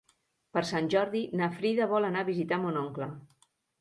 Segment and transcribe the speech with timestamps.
[0.57, 3.11] Per Sant Jordi na Frida vol anar a visitar mon oncle.